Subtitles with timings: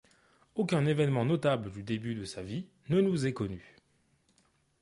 [0.55, 3.75] Aucun événement notable du début de sa vie ne nous est connu.